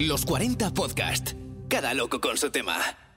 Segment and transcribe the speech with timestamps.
[0.00, 1.34] Los 40 Podcast.
[1.68, 3.09] Cada loco con su tema.